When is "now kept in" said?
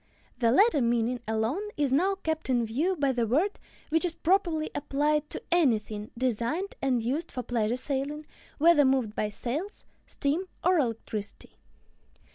1.91-2.65